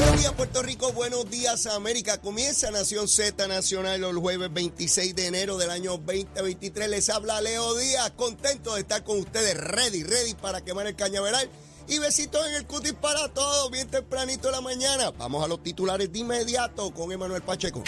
[0.00, 2.18] Buenos días Puerto Rico, buenos días América.
[2.22, 6.88] Comienza Nación Z Nacional el jueves 26 de enero del año 2023.
[6.88, 11.50] Les habla Leo Díaz, contento de estar con ustedes, ready, ready para quemar el cañaveral.
[11.86, 15.10] Y besitos en el cutis para todos, bien tempranito de la mañana.
[15.10, 17.82] Vamos a los titulares de inmediato con Emanuel Pacheco.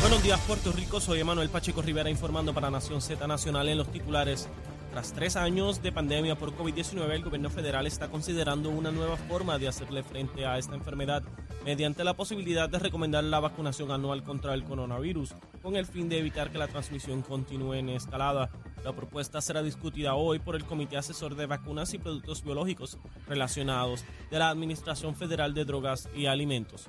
[0.00, 3.92] Buenos días Puerto Rico, soy Emanuel Pacheco Rivera informando para Nación Z Nacional en los
[3.92, 4.48] titulares.
[4.96, 9.58] Tras tres años de pandemia por COVID-19, el gobierno federal está considerando una nueva forma
[9.58, 11.22] de hacerle frente a esta enfermedad
[11.66, 16.18] mediante la posibilidad de recomendar la vacunación anual contra el coronavirus, con el fin de
[16.18, 18.48] evitar que la transmisión continúe en escalada.
[18.86, 22.96] La propuesta será discutida hoy por el Comité Asesor de Vacunas y Productos Biológicos
[23.28, 26.88] relacionados de la Administración Federal de Drogas y Alimentos.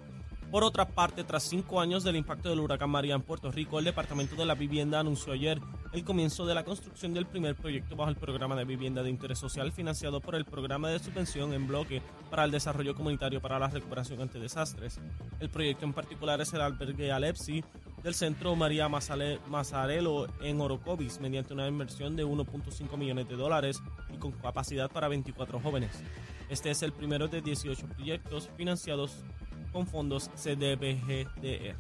[0.50, 3.86] Por otra parte, tras cinco años del impacto del huracán María en Puerto Rico, el
[3.86, 5.60] Departamento de la Vivienda anunció ayer
[5.94, 9.40] el comienzo de la construcción del primer proyecto bajo el programa de vivienda de interés
[9.40, 13.68] social financiado por el programa de subvención en bloque para el desarrollo comunitario para la
[13.68, 15.00] recuperación ante desastres.
[15.40, 17.64] El proyecto en particular es el albergue Alepsi
[18.04, 23.82] del Centro María Mazarelo en Orocovis mediante una inversión de 1.5 millones de dólares
[24.14, 25.92] y con capacidad para 24 jóvenes.
[26.50, 29.24] Este es el primero de 18 proyectos financiados
[29.72, 31.76] con fondos CDBGDR.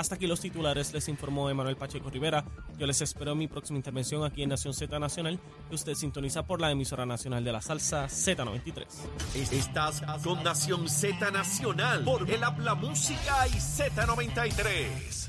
[0.00, 2.42] Hasta aquí los titulares, les informó Emanuel Pacheco Rivera.
[2.78, 6.42] Yo les espero en mi próxima intervención aquí en Nación Z Nacional, que usted sintoniza
[6.46, 8.86] por la emisora nacional de la salsa Z93.
[9.52, 15.28] Estás con Nación Z Nacional por el Habla Música y Z93.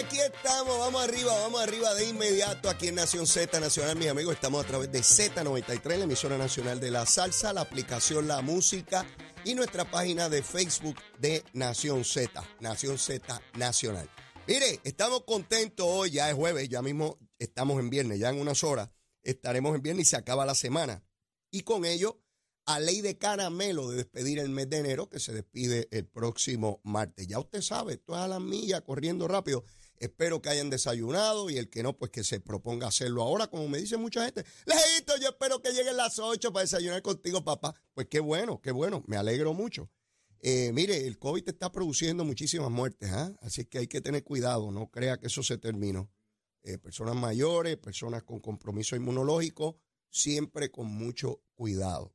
[0.00, 4.34] Aquí estamos, vamos arriba, vamos arriba de inmediato aquí en Nación Z Nacional, mis amigos.
[4.34, 9.06] Estamos a través de Z93, la emisora nacional de la salsa, la aplicación La Música
[9.44, 14.08] y nuestra página de Facebook de Nación Z, Nación Z Nacional.
[14.46, 18.64] Mire, estamos contentos hoy, ya es jueves, ya mismo estamos en viernes, ya en unas
[18.64, 18.88] horas
[19.22, 21.04] estaremos en viernes y se acaba la semana.
[21.50, 22.22] Y con ello,
[22.66, 26.80] a ley de caramelo de despedir el mes de enero, que se despide el próximo
[26.84, 27.26] martes.
[27.26, 29.64] Ya usted sabe, esto es a millas, corriendo rápido.
[30.00, 33.68] Espero que hayan desayunado y el que no, pues que se proponga hacerlo ahora, como
[33.68, 34.44] me dice mucha gente.
[34.64, 37.74] Lejito, yo espero que lleguen las 8 para desayunar contigo, papá.
[37.94, 39.90] Pues qué bueno, qué bueno, me alegro mucho.
[40.40, 43.34] Eh, mire, el COVID está produciendo muchísimas muertes, ¿ah?
[43.42, 46.10] así que hay que tener cuidado, no crea que eso se terminó.
[46.62, 49.80] Eh, personas mayores, personas con compromiso inmunológico,
[50.10, 52.14] siempre con mucho cuidado.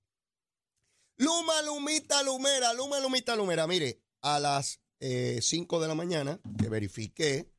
[1.18, 3.68] Luma, Lumita, Lumera, Luma, Lumita, Lumera.
[3.68, 7.53] Mire, a las 5 de la mañana que verifiqué,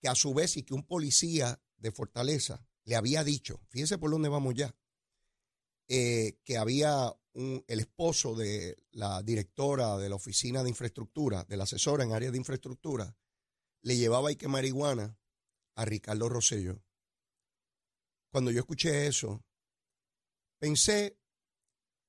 [0.00, 4.10] que a su vez y que un policía de Fortaleza le había dicho, fíjense por
[4.10, 4.74] dónde vamos ya,
[5.88, 11.60] eh, que había un, el esposo de la directora de la oficina de infraestructura, del
[11.60, 13.16] asesor en área de infraestructura,
[13.82, 15.18] le llevaba y que marihuana
[15.74, 16.82] a Ricardo Rosello
[18.34, 19.44] cuando yo escuché eso,
[20.58, 21.16] pensé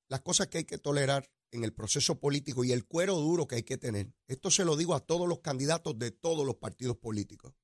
[0.08, 3.54] las cosas que hay que tolerar en el proceso político y el cuero duro que
[3.54, 4.12] hay que tener.
[4.26, 7.54] Esto se lo digo a todos los candidatos de todos los partidos políticos.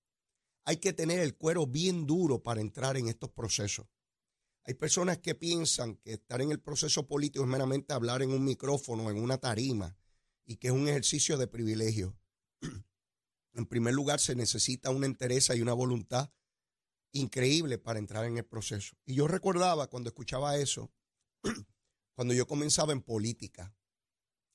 [0.64, 3.88] Hay que tener el cuero bien duro para entrar en estos procesos.
[4.62, 8.44] Hay personas que piensan que estar en el proceso político es meramente hablar en un
[8.44, 9.96] micrófono, en una tarima,
[10.44, 12.16] y que es un ejercicio de privilegio.
[13.54, 16.30] En primer lugar, se necesita una entereza y una voluntad
[17.12, 18.96] increíble para entrar en el proceso.
[19.04, 20.90] Y yo recordaba cuando escuchaba eso,
[22.14, 23.74] cuando yo comenzaba en política,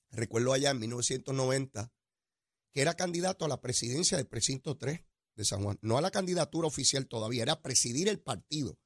[0.09, 1.91] recuerdo allá en 1990,
[2.71, 5.01] que era candidato a la presidencia del precinto 3
[5.35, 8.77] de San Juan, no a la candidatura oficial todavía, era presidir el partido.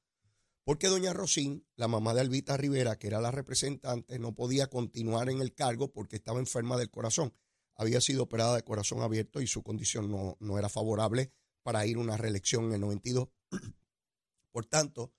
[0.64, 5.28] Porque doña Rosín, la mamá de Albita Rivera, que era la representante, no podía continuar
[5.28, 7.34] en el cargo porque estaba enferma del corazón.
[7.74, 11.32] Había sido operada de corazón abierto y su condición no, no era favorable
[11.62, 13.28] para ir a una reelección en el 92.
[14.52, 15.12] Por tanto,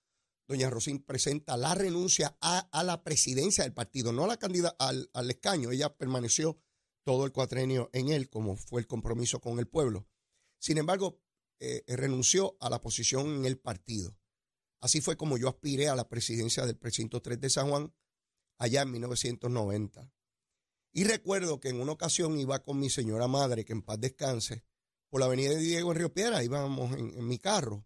[0.48, 5.30] doña Rosín presenta la renuncia a, la presidencia del partido, no a la candidata al,
[5.30, 5.72] escaño.
[5.72, 6.60] Ella permaneció
[7.04, 10.08] todo el cuatrenio en él, como fue el compromiso con el pueblo.
[10.60, 11.20] Sin embargo,
[11.60, 14.16] eh, renunció a la posición en el partido.
[14.80, 17.94] Así fue como yo aspiré a la presidencia del precinto 3 de San Juan
[18.58, 20.12] allá en 1990.
[20.92, 24.64] Y recuerdo que en una ocasión iba con mi señora madre, que en paz descanse,
[25.10, 27.86] por la avenida de Diego en Río Piedra, íbamos en mi carro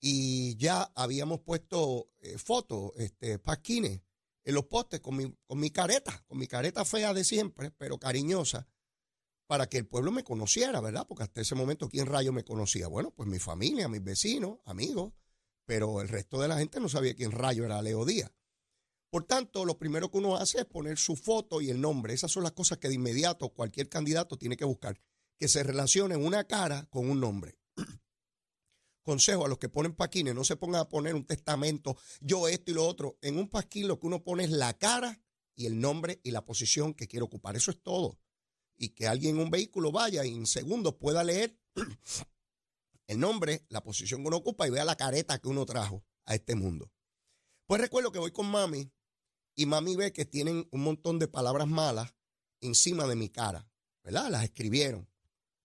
[0.00, 4.00] y ya habíamos puesto eh, fotos, este, pasquines
[4.42, 7.98] en los postes con mi, con mi careta, con mi careta fea de siempre, pero
[7.98, 8.66] cariñosa,
[9.46, 11.06] para que el pueblo me conociera, ¿verdad?
[11.06, 12.88] Porque hasta ese momento, ¿quién rayo me conocía?
[12.88, 15.12] Bueno, pues mi familia, mis vecinos, amigos,
[15.66, 18.32] pero el resto de la gente no sabía quién rayo era Leo Díaz.
[19.10, 22.14] Por tanto, lo primero que uno hace es poner su foto y el nombre.
[22.14, 25.00] Esas son las cosas que de inmediato cualquier candidato tiene que buscar,
[25.36, 27.59] que se relacione una cara con un nombre
[29.02, 32.70] consejo a los que ponen paquines, no se pongan a poner un testamento, yo esto
[32.70, 33.18] y lo otro.
[33.22, 35.20] En un pasquín lo que uno pone es la cara
[35.54, 37.56] y el nombre y la posición que quiere ocupar.
[37.56, 38.18] Eso es todo.
[38.76, 41.58] Y que alguien en un vehículo vaya y en segundos pueda leer
[43.06, 46.34] el nombre, la posición que uno ocupa y vea la careta que uno trajo a
[46.34, 46.90] este mundo.
[47.66, 48.90] Pues recuerdo que voy con mami
[49.54, 52.14] y mami ve que tienen un montón de palabras malas
[52.60, 53.68] encima de mi cara,
[54.02, 54.30] ¿verdad?
[54.30, 55.08] Las escribieron,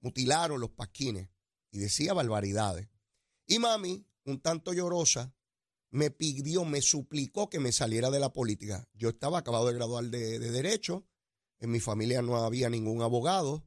[0.01, 1.29] mutilaron los pasquines
[1.71, 2.89] y decía barbaridades.
[3.47, 5.33] Y mami, un tanto llorosa,
[5.91, 8.87] me pidió, me suplicó que me saliera de la política.
[8.93, 11.05] Yo estaba acabado de graduar de, Derecho,
[11.59, 13.65] en mi familia no había ningún abogado,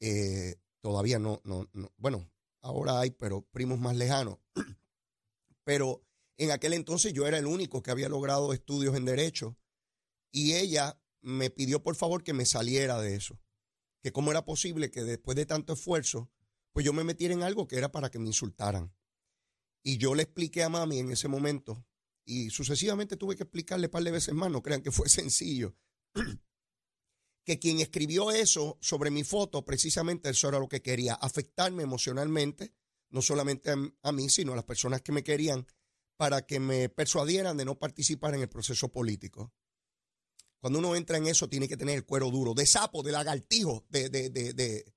[0.00, 2.30] eh, todavía no, no, no, bueno,
[2.60, 4.38] ahora hay, pero primos más lejanos.
[5.64, 6.04] pero
[6.36, 9.56] en aquel entonces yo era el único que había logrado estudios en Derecho
[10.30, 13.40] y ella me pidió por favor que me saliera de eso,
[14.02, 16.30] que cómo era posible que después de tanto esfuerzo
[16.78, 18.94] pues yo me metiera en algo que era para que me insultaran.
[19.82, 21.84] Y yo le expliqué a mami en ese momento,
[22.24, 25.74] y sucesivamente tuve que explicarle un par de veces más, no crean que fue sencillo,
[27.44, 32.72] que quien escribió eso sobre mi foto, precisamente eso era lo que quería, afectarme emocionalmente,
[33.10, 35.66] no solamente a, mí, sino a las personas que me querían,
[36.16, 39.52] para que me persuadieran de no participar en el proceso político.
[40.60, 43.84] Cuando uno entra en eso, tiene que tener el cuero duro, de sapo, de lagartijo,
[43.88, 44.94] de, de,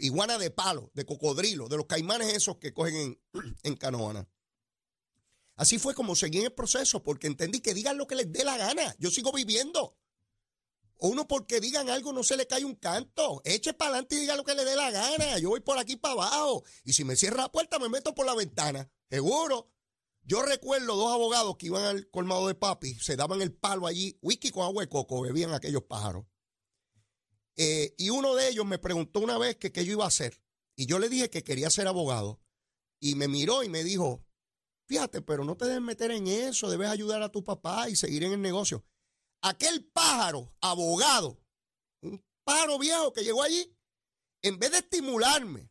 [0.00, 4.28] iguana de palo, de cocodrilo, de los caimanes esos que cogen en, en Canoana.
[5.56, 8.44] Así fue como seguí en el proceso, porque entendí que digan lo que les dé
[8.44, 8.94] la gana.
[8.98, 9.96] Yo sigo viviendo.
[10.98, 13.42] Uno porque digan algo no se le cae un canto.
[13.44, 15.38] Eche para adelante y diga lo que le dé la gana.
[15.38, 16.62] Yo voy por aquí para abajo.
[16.84, 18.88] Y si me cierra la puerta, me meto por la ventana.
[19.10, 19.68] Seguro.
[20.24, 24.16] Yo recuerdo dos abogados que iban al colmado de papi, se daban el palo allí,
[24.22, 26.24] whisky con agua de coco, bebían aquellos pájaros.
[27.56, 30.42] Eh, y uno de ellos me preguntó una vez qué yo iba a hacer.
[30.76, 32.40] Y yo le dije que quería ser abogado.
[33.00, 34.24] Y me miró y me dijo,
[34.86, 38.24] fíjate, pero no te debes meter en eso, debes ayudar a tu papá y seguir
[38.24, 38.84] en el negocio.
[39.42, 41.42] Aquel pájaro, abogado,
[42.02, 43.76] un pájaro viejo que llegó allí,
[44.42, 45.70] en vez de estimularme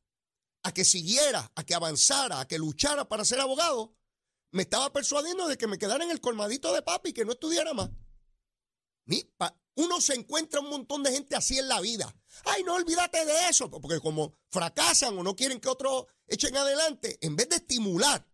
[0.63, 3.95] a que siguiera, a que avanzara, a que luchara para ser abogado,
[4.51, 7.31] me estaba persuadiendo de que me quedara en el colmadito de papi y que no
[7.31, 7.89] estudiara más.
[9.05, 9.23] Mi,
[9.81, 12.13] uno se encuentra un montón de gente así en la vida.
[12.45, 17.17] Ay, no olvídate de eso, porque como fracasan o no quieren que otros echen adelante,
[17.21, 18.25] en vez de estimular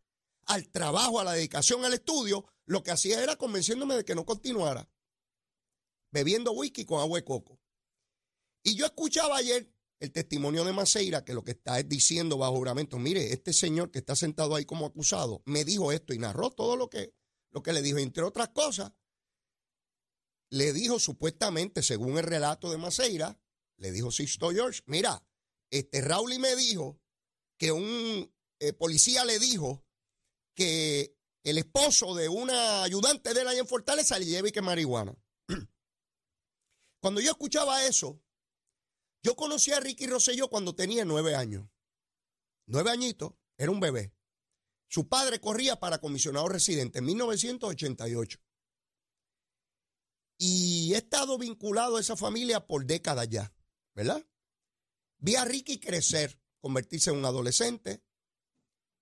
[0.45, 4.25] al trabajo, a la dedicación al estudio, lo que hacía era convenciéndome de que no
[4.25, 4.89] continuara
[6.11, 7.59] bebiendo whisky con agua de coco.
[8.63, 12.99] Y yo escuchaba ayer el testimonio de Maceira, que lo que está diciendo bajo juramento,
[12.99, 16.75] mire, este señor que está sentado ahí como acusado, me dijo esto y narró todo
[16.75, 17.13] lo que,
[17.51, 18.91] lo que le dijo, entre otras cosas,
[20.49, 23.39] le dijo supuestamente, según el relato de Maceira,
[23.77, 25.23] le dijo Sisto George, mira,
[25.69, 26.99] este Raúl me dijo
[27.57, 29.85] que un eh, policía le dijo
[30.55, 35.15] que el esposo de una ayudante de él allá en Fortaleza le lleve que marihuana.
[37.01, 38.21] Cuando yo escuchaba eso,
[39.23, 41.67] yo conocí a Ricky Rosselló cuando tenía nueve años.
[42.65, 44.13] Nueve añitos, era un bebé.
[44.87, 48.39] Su padre corría para comisionado residente en 1988.
[50.37, 53.53] Y he estado vinculado a esa familia por décadas ya,
[53.95, 54.25] ¿verdad?
[55.17, 58.03] Vi a Ricky crecer, convertirse en un adolescente,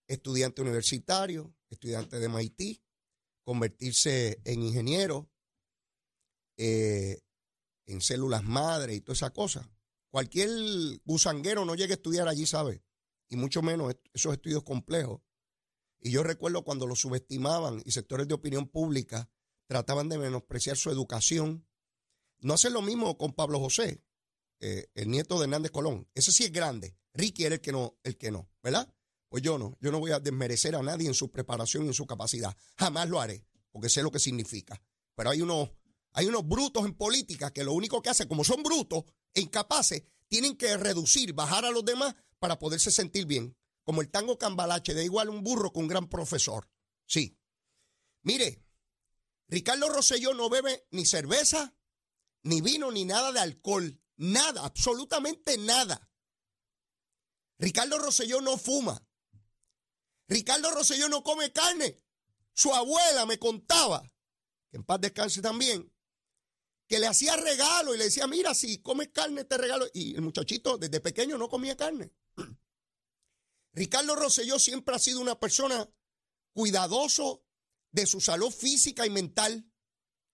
[0.07, 2.81] estudiante universitario, estudiante de MIT,
[3.43, 5.29] convertirse en ingeniero,
[6.57, 7.21] eh,
[7.85, 9.69] en células madre y toda esa cosa.
[10.09, 10.49] Cualquier
[11.03, 12.83] gusanguero no llegue a estudiar allí, ¿sabe?
[13.27, 15.21] Y mucho menos esos estudios complejos.
[15.99, 19.29] Y yo recuerdo cuando lo subestimaban y sectores de opinión pública
[19.67, 21.67] trataban de menospreciar su educación.
[22.39, 24.03] No hacen lo mismo con Pablo José,
[24.59, 26.07] eh, el nieto de Hernández Colón.
[26.13, 26.97] Ese sí es grande.
[27.13, 28.93] Ricky era el que no, el que no, ¿verdad?
[29.29, 31.93] Pues yo no, yo no voy a desmerecer a nadie en su preparación y en
[31.93, 32.55] su capacidad.
[32.77, 34.81] Jamás lo haré, porque sé lo que significa.
[35.15, 35.71] Pero hay unos,
[36.13, 39.03] hay unos brutos en política que lo único que hacen, como son brutos
[39.33, 43.55] e incapaces, tienen que reducir, bajar a los demás para poderse sentir bien.
[43.83, 46.69] Como el tango cambalache, da igual un burro que un gran profesor.
[47.05, 47.37] Sí.
[48.23, 48.64] Mire,
[49.47, 51.75] Ricardo Rosselló no bebe ni cerveza,
[52.43, 54.01] ni vino, ni nada de alcohol.
[54.17, 56.09] Nada, absolutamente nada.
[57.57, 59.07] Ricardo Rosselló no fuma.
[60.27, 62.01] Ricardo Rosselló no come carne.
[62.53, 64.01] Su abuela me contaba,
[64.71, 65.93] que en paz descanse también,
[66.87, 69.87] que le hacía regalo y le decía, mira, si comes carne te regalo.
[69.93, 72.11] Y el muchachito desde pequeño no comía carne.
[73.73, 75.89] Ricardo Rosselló siempre ha sido una persona
[76.53, 77.44] cuidadoso
[77.95, 79.65] de su salud física y mental.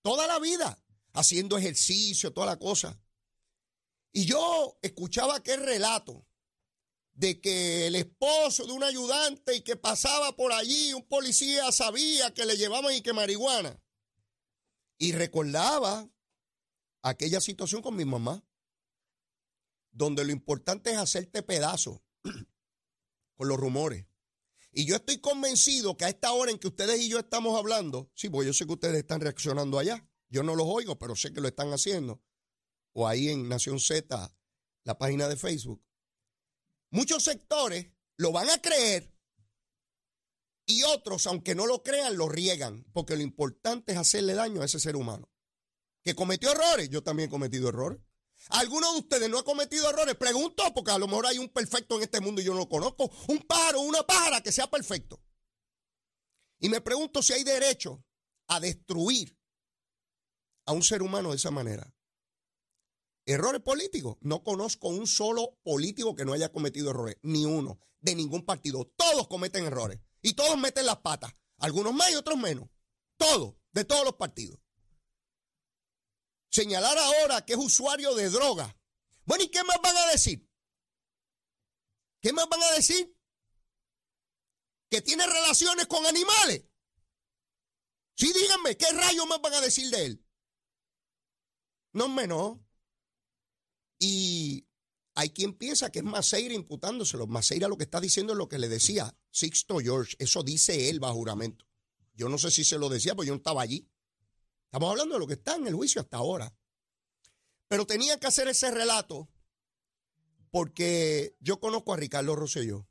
[0.01, 3.00] Toda la vida, haciendo ejercicio, toda la cosa.
[4.12, 6.27] Y yo escuchaba aquel relato
[7.13, 12.34] de que el esposo de un ayudante y que pasaba por allí, un policía sabía
[12.34, 13.80] que le llevaban y que marihuana.
[14.98, 16.10] Y recordaba
[17.03, 18.44] aquella situación con mi mamá,
[19.91, 22.03] donde lo importante es hacerte pedazo
[23.36, 24.08] con los rumores.
[24.72, 28.10] Y yo estoy convencido que a esta hora en que ustedes y yo estamos hablando,
[28.16, 30.08] sí, pues yo sé que ustedes están reaccionando allá.
[30.30, 32.24] Yo no los oigo, pero sé que lo están haciendo.
[32.94, 34.34] O ahí en Nación Z,
[34.84, 35.84] la página de Facebook.
[36.90, 39.12] Muchos sectores lo van a creer
[40.66, 44.66] y otros, aunque no lo crean, lo riegan, porque lo importante es hacerle daño a
[44.66, 45.30] ese ser humano.
[46.04, 46.90] ¿Que cometió errores?
[46.90, 48.00] Yo también he cometido errores.
[48.50, 50.15] ¿Alguno de ustedes no ha cometido errores?
[50.15, 52.69] Pregunto, porque a lo mejor hay un perfecto en este mundo y yo no lo
[52.69, 53.12] conozco.
[53.27, 55.21] Un pájaro, una pájara que sea perfecto.
[56.60, 58.03] Y me pregunto si hay derecho
[58.48, 59.38] a destruir
[60.65, 61.93] a un ser humano de esa manera.
[63.25, 64.17] Errores políticos.
[64.21, 67.17] No conozco un solo político que no haya cometido errores.
[67.21, 67.79] Ni uno.
[68.00, 68.86] De ningún partido.
[68.95, 70.00] Todos cometen errores.
[70.21, 71.33] Y todos meten las patas.
[71.57, 72.69] Algunos más y otros menos.
[73.17, 73.55] Todos.
[73.71, 74.60] De todos los partidos.
[76.51, 78.77] Señalar ahora que es usuario de droga.
[79.25, 80.48] Bueno, ¿y qué más van a decir?
[82.22, 83.15] ¿Qué más van a decir?
[84.89, 86.65] Que tiene relaciones con animales.
[88.15, 90.25] Sí, díganme, ¿qué rayos más van a decir de él?
[91.93, 92.60] No, menos.
[93.98, 94.67] Y
[95.15, 97.27] hay quien piensa que es Maceira imputándoselo.
[97.27, 100.15] Maceira lo que está diciendo es lo que le decía Sixto George.
[100.20, 101.65] Eso dice él bajo juramento.
[102.13, 103.89] Yo no sé si se lo decía, porque yo no estaba allí.
[104.72, 106.56] Estamos hablando de lo que está en el juicio hasta ahora.
[107.68, 109.30] Pero tenía que hacer ese relato
[110.50, 112.88] porque yo conozco a Ricardo Rosselló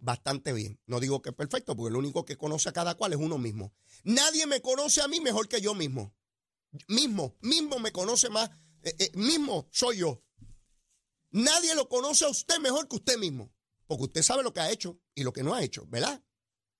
[0.00, 0.80] bastante bien.
[0.86, 3.36] No digo que es perfecto, porque el único que conoce a cada cual es uno
[3.36, 3.74] mismo.
[4.04, 6.14] Nadie me conoce a mí mejor que yo mismo.
[6.88, 8.50] Mismo, mismo me conoce más
[8.84, 10.22] eh, eh, mismo soy yo.
[11.30, 13.52] Nadie lo conoce a usted mejor que usted mismo,
[13.86, 16.22] porque usted sabe lo que ha hecho y lo que no ha hecho, ¿verdad?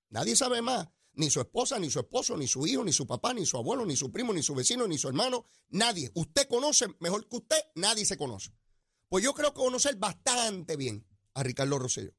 [0.09, 3.33] Nadie sabe más, ni su esposa, ni su esposo, ni su hijo, ni su papá,
[3.33, 6.11] ni su abuelo, ni su primo, ni su vecino, ni su hermano, nadie.
[6.13, 8.51] Usted conoce mejor que usted, nadie se conoce.
[9.07, 12.13] Pues yo creo que conocer bastante bien a Ricardo Rosselló.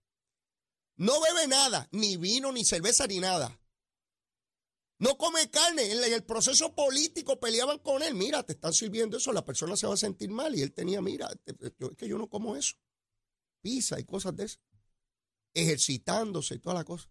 [0.97, 3.61] No bebe nada, ni vino, ni cerveza, ni nada.
[4.99, 5.93] No come carne.
[5.93, 8.15] En el proceso político peleaban con él.
[8.15, 10.55] Mira, te están sirviendo eso, la persona se va a sentir mal.
[10.55, 12.77] Y él tenía, mira, es que yo no como eso.
[13.61, 14.59] Pizza y cosas de eso.
[15.53, 17.11] Ejercitándose y toda la cosa.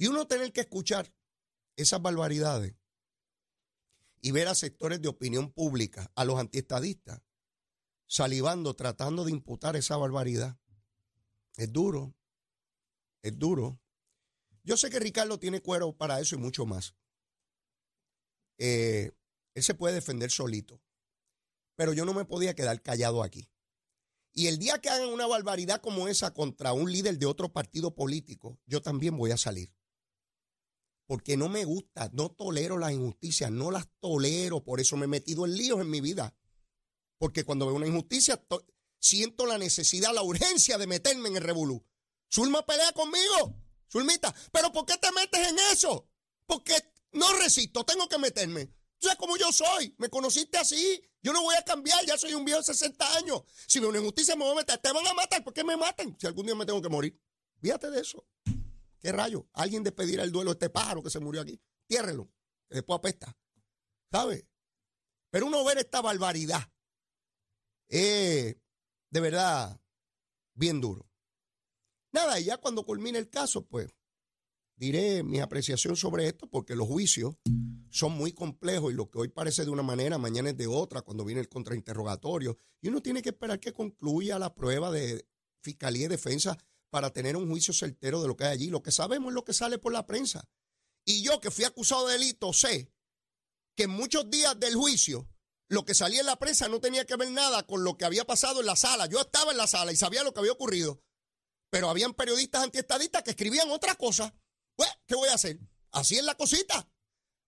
[0.00, 1.12] Y uno tener que escuchar
[1.76, 2.74] esas barbaridades
[4.22, 7.20] y ver a sectores de opinión pública, a los antiestadistas,
[8.06, 10.58] salivando, tratando de imputar esa barbaridad.
[11.58, 12.14] Es duro.
[13.20, 13.78] Es duro.
[14.64, 16.94] Yo sé que Ricardo tiene cuero para eso y mucho más.
[18.56, 19.12] Eh,
[19.52, 20.80] él se puede defender solito.
[21.76, 23.50] Pero yo no me podía quedar callado aquí.
[24.32, 27.94] Y el día que hagan una barbaridad como esa contra un líder de otro partido
[27.94, 29.74] político, yo también voy a salir.
[31.10, 35.08] Porque no me gusta, no tolero las injusticias, no las tolero, por eso me he
[35.08, 36.36] metido en líos en mi vida.
[37.18, 38.40] Porque cuando veo una injusticia,
[39.00, 41.84] siento la necesidad, la urgencia de meterme en el revolú.
[42.32, 46.08] Zulma pelea conmigo, Zulmita, pero ¿por qué te metes en eso?
[46.46, 46.76] Porque
[47.10, 48.66] no resisto, tengo que meterme.
[48.66, 52.34] Tú sabes cómo yo soy, me conociste así, Yo no voy a cambiar, ya soy
[52.34, 53.42] un viejo de 60 años.
[53.66, 55.76] Si me una injusticia me voy a meter, te van a matar, ¿por qué me
[55.76, 56.16] maten?
[56.20, 57.20] Si algún día me tengo que morir.
[57.60, 58.24] Fíjate de eso.
[59.00, 59.48] ¿Qué rayo?
[59.54, 61.60] Alguien despedirá el duelo de este pájaro que se murió aquí.
[61.86, 62.30] Tiérrelo,
[62.68, 63.36] que después apesta.
[64.10, 64.46] ¿Sabe?
[65.30, 66.70] Pero uno ver esta barbaridad,
[67.88, 68.60] eh,
[69.10, 69.80] de verdad,
[70.54, 71.08] bien duro.
[72.12, 73.88] Nada, y ya cuando culmine el caso, pues
[74.76, 77.36] diré mi apreciación sobre esto, porque los juicios
[77.90, 81.02] son muy complejos y lo que hoy parece de una manera, mañana es de otra,
[81.02, 82.58] cuando viene el contrainterrogatorio.
[82.80, 85.28] Y uno tiene que esperar que concluya la prueba de
[85.62, 86.58] fiscalía y defensa
[86.90, 88.66] para tener un juicio certero de lo que hay allí.
[88.68, 90.48] Lo que sabemos es lo que sale por la prensa.
[91.04, 92.92] Y yo, que fui acusado de delito, sé
[93.76, 95.28] que en muchos días del juicio,
[95.68, 98.26] lo que salía en la prensa no tenía que ver nada con lo que había
[98.26, 99.06] pasado en la sala.
[99.06, 101.02] Yo estaba en la sala y sabía lo que había ocurrido.
[101.70, 104.34] Pero habían periodistas antiestadistas que escribían otra cosa.
[104.74, 105.60] Pues, ¿qué voy a hacer?
[105.92, 106.90] Así es la cosita.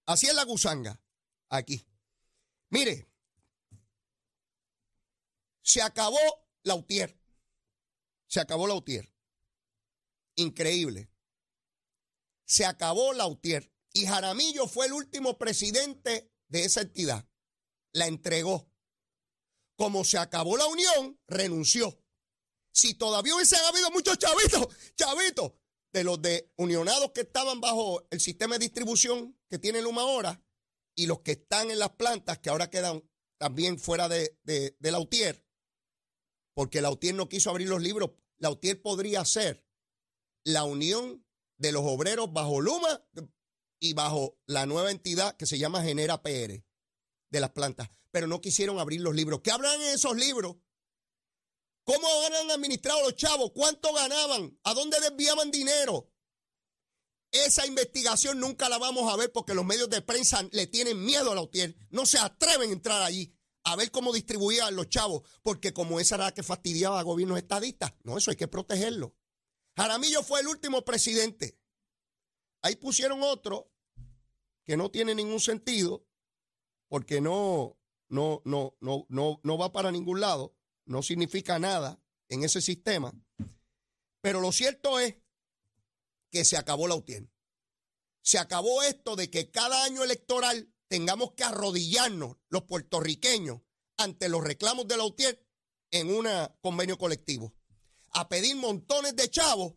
[0.07, 1.03] Así es la gusanga.
[1.49, 1.85] Aquí.
[2.71, 3.11] Mire,
[5.63, 6.19] se acabó
[6.63, 7.19] la UTIER.
[8.29, 9.12] Se acabó la UTIER.
[10.37, 11.11] Increíble.
[12.45, 13.73] Se acabó la UTIER.
[13.95, 17.29] Y Jaramillo fue el último presidente de esa entidad.
[17.93, 18.71] La entregó.
[19.77, 21.99] Como se acabó la unión, renunció.
[22.73, 25.53] Si todavía hubiesen habido muchos chavitos, chavitos,
[25.93, 30.43] de los de unionados que estaban bajo el sistema de distribución que tiene Luma ahora
[30.95, 33.03] y los que están en las plantas que ahora quedan
[33.39, 35.45] también fuera de, de, la UTIER,
[36.55, 39.62] porque la UTIER no quiso abrir los libros, la UTIER podría ser
[40.45, 41.25] la unión
[41.59, 43.05] de los obreros bajo Luma
[43.79, 46.65] y bajo la nueva entidad que se llama Genera PR
[47.31, 49.41] de las plantas, pero no quisieron abrir los libros.
[49.43, 50.57] ¿Qué hablan en esos libros?
[51.85, 53.51] ¿Cómo han administrado los chavos?
[53.55, 54.59] ¿Cuánto ganaban?
[54.63, 56.13] ¿A dónde desviaban dinero?
[57.33, 61.33] Esa investigación nunca la vamos a ver porque los medios de prensa le tienen miedo
[61.33, 61.75] a la UTIER.
[61.91, 63.35] No se atreven a entrar allí
[63.65, 67.39] a ver cómo distribuían los chavos, porque como esa era la que fastidiaba a gobiernos
[67.39, 67.95] estadistas.
[68.03, 69.17] No, eso hay que protegerlo.
[69.77, 71.59] Jaramillo fue el último presidente.
[72.63, 73.71] Ahí pusieron otro
[74.65, 76.07] que no tiene ningún sentido,
[76.89, 80.55] porque no, no, no, no, no, no va para ningún lado
[80.85, 83.13] no significa nada en ese sistema.
[84.21, 85.17] Pero lo cierto es
[86.31, 87.29] que se acabó la UTIER.
[88.23, 93.63] Se acabó esto de que cada año electoral tengamos que arrodillarnos los puertorriqueños
[93.97, 95.45] ante los reclamos de la UTIER
[95.91, 96.27] en un
[96.61, 97.53] convenio colectivo.
[98.13, 99.75] A pedir montones de chavos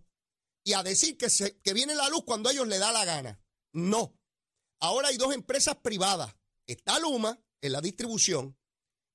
[0.64, 3.06] y a decir que, se, que viene la luz cuando a ellos les da la
[3.06, 3.40] gana.
[3.72, 4.18] No.
[4.80, 6.36] Ahora hay dos empresas privadas.
[6.66, 8.58] Está Luma en la distribución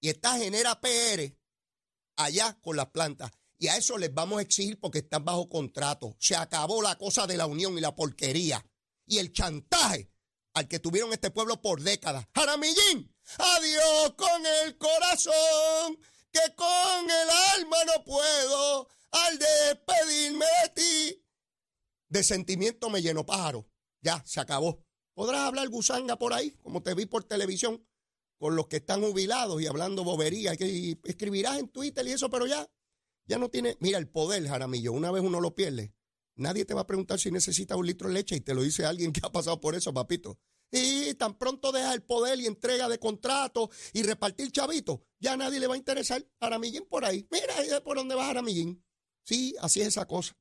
[0.01, 1.37] y está Genera PR
[2.17, 3.31] allá con las plantas.
[3.59, 6.17] Y a eso les vamos a exigir porque están bajo contrato.
[6.19, 8.65] Se acabó la cosa de la unión y la porquería.
[9.07, 10.11] Y el chantaje
[10.55, 12.27] al que tuvieron este pueblo por décadas.
[12.35, 15.99] Jaramillín, adiós con el corazón,
[16.33, 21.25] que con el alma no puedo al despedirme de ti.
[22.09, 23.69] De sentimiento me lleno pájaro.
[24.03, 24.85] Ya, se acabó.
[25.15, 27.87] Podrás hablar gusanga por ahí, como te vi por televisión,
[28.39, 32.47] con los que están jubilados y hablando bobería, que escribirás en Twitter y eso, pero
[32.47, 32.67] ya,
[33.27, 35.93] ya no tiene, mira, el poder, Jaramillo, una vez uno lo pierde,
[36.37, 38.87] nadie te va a preguntar si necesitas un litro de leche y te lo dice
[38.87, 40.39] alguien que ha pasado por eso, papito.
[40.73, 45.61] Y tan pronto deja el poder y entrega de contrato y repartir chavito, ya nadie
[45.61, 46.25] le va a interesar.
[46.41, 47.27] Jaramillín por ahí.
[47.31, 48.83] Mira por dónde va Jaramillín.
[49.25, 50.37] Sí, así es esa cosa.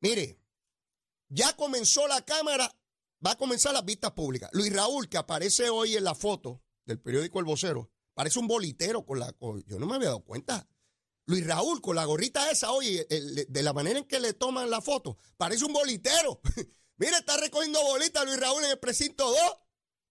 [0.00, 0.38] Mire,
[1.28, 2.74] ya comenzó la Cámara
[3.24, 4.50] va a comenzar las vistas públicas.
[4.52, 9.04] Luis Raúl, que aparece hoy en la foto del periódico El Vocero, parece un bolitero
[9.04, 9.34] con la...
[9.66, 10.68] yo no me había dado cuenta.
[11.26, 14.80] Luis Raúl, con la gorrita esa, hoy, de la manera en que le toman la
[14.80, 16.40] foto, parece un bolitero.
[16.98, 19.38] Mire, está recogiendo bolitas Luis Raúl en el precinto 2.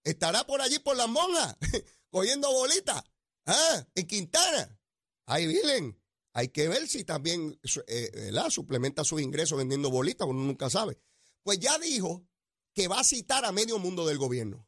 [0.03, 1.55] Estará por allí por las monjas,
[2.09, 3.01] cogiendo bolitas.
[3.45, 4.77] Ah, en Quintana.
[5.25, 5.99] Ahí vienen.
[6.37, 10.99] Hay que ver si también eh, suplementa sus ingresos vendiendo bolitas, uno nunca sabe.
[11.43, 12.27] Pues ya dijo
[12.73, 14.67] que va a citar a medio mundo del gobierno.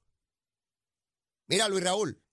[1.48, 2.24] Mira, Luis Raúl,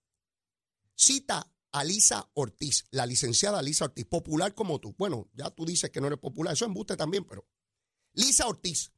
[0.94, 4.94] cita a Lisa Ortiz, la licenciada Lisa Ortiz, popular como tú.
[4.96, 7.44] Bueno, ya tú dices que no eres popular, eso embuste también, pero
[8.12, 8.92] Lisa Ortiz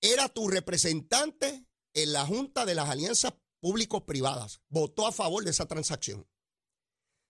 [0.00, 4.62] era tu representante en la Junta de las Alianzas Público-Privadas.
[4.70, 6.26] Votó a favor de esa transacción.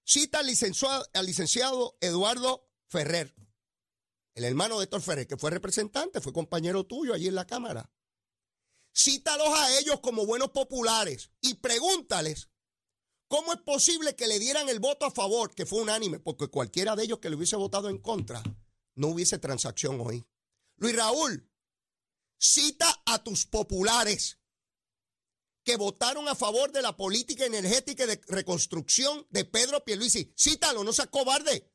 [0.04, 0.46] Cita al
[1.26, 3.34] licenciado, Eduardo Ferrer,
[4.34, 7.90] el hermano de Héctor Ferrer, que fue representante, fue compañero tuyo allí en la Cámara.
[8.92, 12.48] Cítalos a ellos como buenos populares y pregúntales
[13.28, 16.94] cómo es posible que le dieran el voto a favor, que fue unánime, porque cualquiera
[16.94, 18.42] de ellos que le hubiese votado en contra,
[18.94, 20.24] no hubiese transacción hoy.
[20.76, 21.50] Luis Raúl,
[22.38, 24.38] cita a tus populares
[25.64, 30.33] que votaron a favor de la política energética y de reconstrucción de Pedro Pierluisi.
[30.37, 31.73] Cítalo, no seas cobarde.